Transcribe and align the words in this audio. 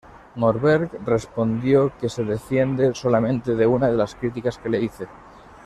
Norberg 0.35 0.89
respondió 1.05 1.91
que 2.01 2.09
"se 2.09 2.23
defiende 2.23 2.95
solamente 2.95 3.53
de 3.53 3.67
una 3.67 3.85
de 3.87 3.97
las 3.97 4.15
críticas 4.15 4.57
que 4.57 4.67
le 4.69 4.81
hice. 4.81 5.07